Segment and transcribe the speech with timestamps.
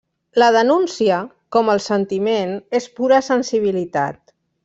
[0.43, 1.17] La denúncia,
[1.57, 4.37] com el sentiment, és pura sensibilitat.